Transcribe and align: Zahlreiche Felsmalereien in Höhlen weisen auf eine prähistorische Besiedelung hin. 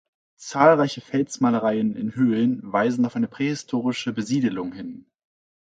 Zahlreiche 0.39 0.99
Felsmalereien 0.99 1.95
in 1.95 2.15
Höhlen 2.15 2.59
weisen 2.63 3.05
auf 3.05 3.15
eine 3.15 3.27
prähistorische 3.27 4.11
Besiedelung 4.13 4.73
hin. 4.73 5.05